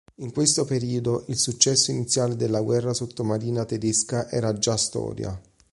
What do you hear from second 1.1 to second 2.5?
il successo iniziale